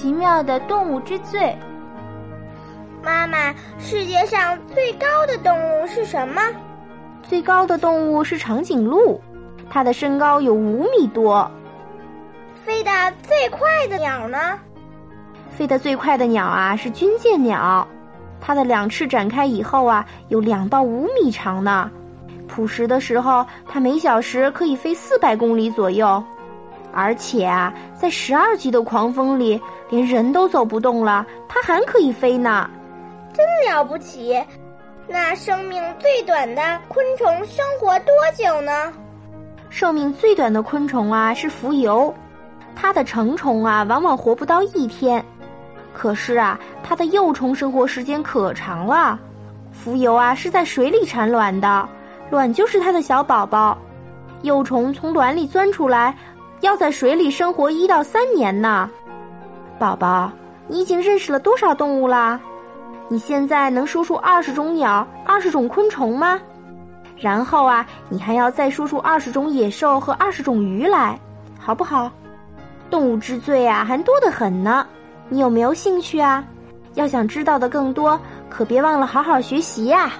[0.00, 1.54] 奇妙的动物之最。
[3.04, 6.40] 妈妈，世界上最高的动物是什么？
[7.22, 9.20] 最高的动物是长颈鹿，
[9.68, 11.50] 它的身高有五米多。
[12.64, 12.90] 飞得
[13.22, 14.58] 最快的鸟呢？
[15.50, 17.86] 飞得最快的鸟啊是军舰鸟，
[18.40, 21.90] 它的两翅展开以后啊，有两到五米长呢。
[22.48, 26.24] 捕食的时候，它每小时可以飞四百公里左右，
[26.92, 32.68] 而且啊，在十二级的狂风里，连人都走不动了，它还可以飞呢，
[33.32, 34.42] 真了不起！
[35.06, 38.92] 那生命最短的昆虫生活多久呢？
[39.68, 42.12] 寿命最短的昆虫啊是蜉蝣，
[42.74, 45.24] 它的成虫啊往往活不到一天，
[45.92, 49.18] 可是啊，它的幼虫生活时间可长了。
[49.84, 51.88] 蜉蝣啊是在水里产卵的。
[52.30, 53.76] 卵就是它的小宝宝，
[54.42, 56.16] 幼虫从卵里钻出来，
[56.60, 58.88] 要在水里生活一到三年呢。
[59.78, 60.30] 宝宝，
[60.68, 62.38] 你已经认识了多少动物啦？
[63.08, 66.40] 你现在能说出二十种鸟、二十种昆虫吗？
[67.16, 71.18] 然后啊，你还要再说出二十种野兽和二十种鱼来，
[71.58, 72.10] 好不好？
[72.88, 74.86] 动物之最啊，还多得很呢。
[75.28, 76.44] 你有没有兴趣啊？
[76.94, 80.10] 要想知道的更多，可别忘了好好学习呀。